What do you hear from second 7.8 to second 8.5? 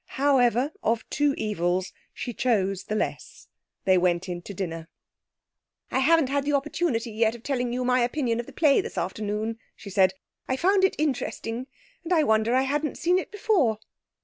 my opinion of